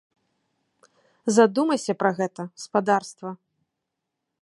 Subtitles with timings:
[1.35, 3.29] Задумайся пра гэта, спадарства.